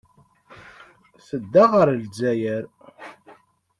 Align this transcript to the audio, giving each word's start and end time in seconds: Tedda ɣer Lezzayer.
Tedda 1.27 1.63
ɣer 1.71 1.87
Lezzayer. 1.93 2.63